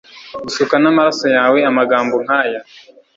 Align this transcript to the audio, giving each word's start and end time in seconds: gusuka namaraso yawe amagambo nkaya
gusuka 0.45 0.73
namaraso 0.81 1.27
yawe 1.37 1.59
amagambo 1.69 2.15
nkaya 2.23 2.59